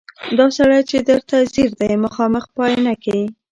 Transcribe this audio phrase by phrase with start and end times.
[0.37, 3.19] دا سړی چي درته ځیر دی مخامخ په آیینه کي